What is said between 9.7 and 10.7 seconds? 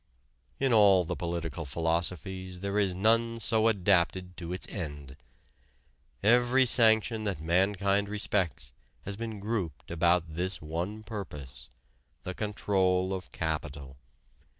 about this